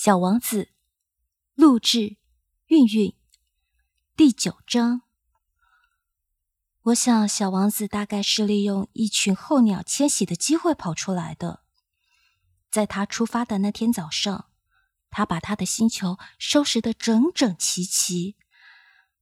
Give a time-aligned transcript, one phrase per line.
[0.00, 0.68] 小王子，
[1.54, 2.18] 录制，
[2.66, 3.16] 韵韵，
[4.14, 5.02] 第九章。
[6.82, 11.64] 我想，小王子大概是利用一群候鸟迁徙的机会跑出来的。
[12.70, 14.48] 在他出发的那天早上，
[15.10, 18.36] 他把他的星球收拾得整整齐齐，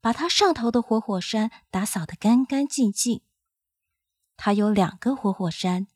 [0.03, 3.23] 把他上头的活火山打扫得干干净净。
[4.37, 5.87] 他有两个活火山，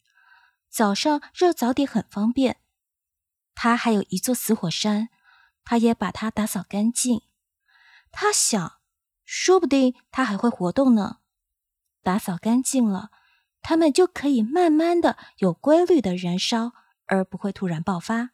[0.70, 2.59] 早上热早点很方便。
[3.62, 5.10] 他还有一座死火山，
[5.64, 7.20] 他也把它打扫干净。
[8.10, 8.78] 他想，
[9.22, 11.18] 说不定它还会活动呢。
[12.02, 13.10] 打扫干净了，
[13.60, 16.72] 它们就可以慢慢的、有规律的燃烧，
[17.04, 18.30] 而不会突然爆发。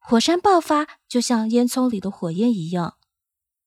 [0.00, 2.96] 火山爆发就像烟囱里的火焰一样。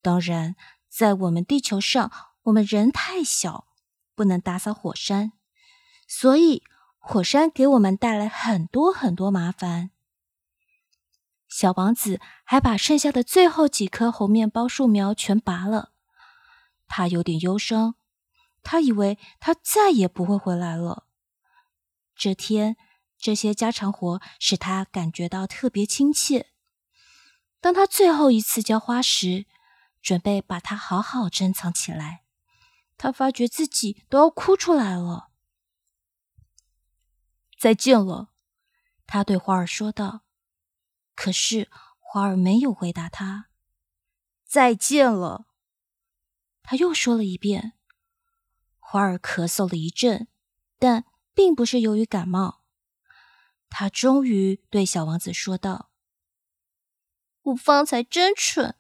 [0.01, 0.57] 当然，
[0.89, 3.67] 在我们地球上，我们人太小，
[4.13, 5.31] 不能打扫火山，
[6.09, 6.61] 所以
[6.99, 9.91] 火山给我们带来很多很多麻烦。
[11.51, 15.91] 小王子还把剩下的最后几棵红面包树苗全拔了，
[16.87, 17.95] 他有点忧伤。
[18.63, 21.07] 他以为他再也不会回来了。
[22.15, 22.77] 这天，
[23.17, 26.51] 这些家常活使他感觉到特别亲切。
[27.59, 29.45] 当他最后一次浇花时，
[30.01, 32.23] 准备把它好好珍藏起来，
[32.97, 35.31] 他发觉自己都要哭出来了。
[37.59, 38.29] 再见了，
[39.05, 40.21] 他对花儿说道。
[41.15, 43.47] 可是花儿没有回答他。
[44.45, 45.45] 再见了，
[46.61, 47.73] 他又说了一遍。
[48.79, 50.27] 花儿咳嗽了一阵，
[50.77, 52.63] 但并不是由于感冒。
[53.69, 55.89] 他终于对小王子说道
[57.43, 58.75] ：“我方才真蠢，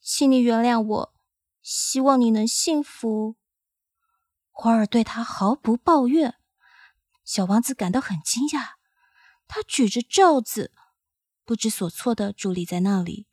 [0.00, 1.14] 请你原谅我。
[1.60, 3.34] 希望你能幸福。”
[4.52, 6.36] 花儿对他毫不抱怨。
[7.24, 8.74] 小王子感到很惊讶，
[9.48, 10.72] 他举着罩子，
[11.44, 13.26] 不知所措的伫立在那里。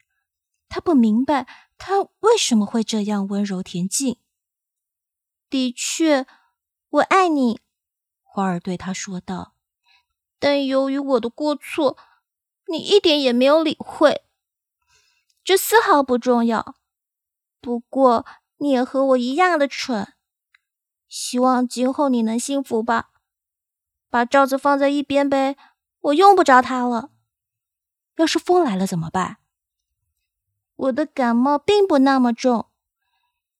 [0.67, 4.17] 他不明白他为什么会这样温柔恬静。
[5.49, 6.25] 的确，
[6.89, 7.59] 我爱你，
[8.23, 9.53] 花儿对他说道。
[10.39, 11.97] 但由于我的过错，
[12.67, 14.23] 你一点也没有理会。
[15.43, 16.75] 这丝毫不重要。
[17.59, 18.25] 不过
[18.57, 20.13] 你也和我一样的蠢。
[21.09, 23.09] 希望今后你能幸福吧。
[24.09, 25.57] 把罩子放在一边呗，
[25.99, 27.11] 我用不着它了。
[28.21, 29.37] 要是风来了怎么办？
[30.75, 32.67] 我的感冒并不那么重。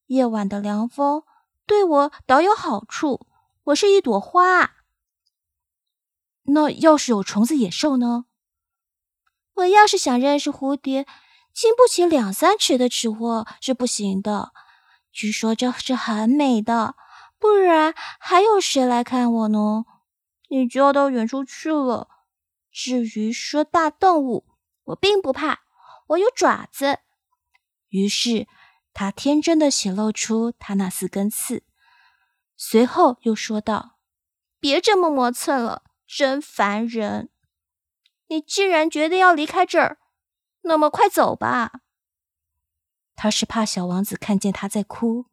[0.05, 1.23] 夜晚的凉风。
[1.65, 3.27] 对我倒有好处，
[3.65, 4.75] 我是一朵花。
[6.43, 8.25] 那要是有虫子、野兽呢？
[9.53, 11.07] 我要是想认识蝴蝶，
[11.53, 14.51] 经不起两三尺的尺货是不行的。
[15.13, 16.95] 据说这是很美的，
[17.39, 19.85] 不然还有谁来看我呢？
[20.49, 22.09] 你就要到远处去了。
[22.69, 24.45] 至于说大动物，
[24.91, 25.63] 我并不怕，
[26.07, 26.99] 我有爪子。
[27.89, 28.47] 于是。
[28.93, 31.63] 他天真的显露出他那四根刺，
[32.57, 33.97] 随后又说道
[34.59, 37.29] ：“别这么磨蹭了，真烦人！
[38.27, 39.97] 你既然决定要离开这儿，
[40.63, 41.71] 那么快走吧。”
[43.15, 45.27] 他是怕小王子看见他在哭。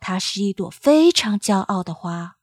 [0.00, 2.37] 他是一朵非常骄傲的花。